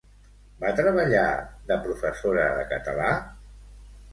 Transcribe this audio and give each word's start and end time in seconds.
Va 0.63 0.71
treballar 0.79 1.25
de 1.73 1.77
professora 1.83 2.49
de 2.61 2.65
català? 2.73 3.11